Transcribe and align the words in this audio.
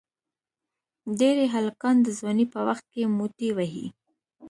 ډېری 1.19 1.45
هلکان 1.55 1.95
د 2.01 2.07
ځوانی 2.17 2.45
په 2.53 2.59
وخت 2.67 2.85
کې 2.93 3.13
موټی 3.17 3.49
وهي. 3.53 3.85